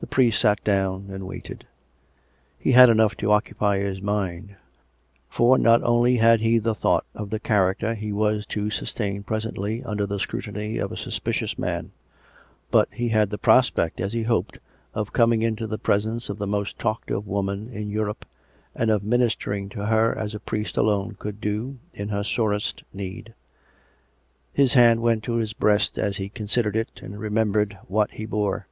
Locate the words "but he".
12.70-13.08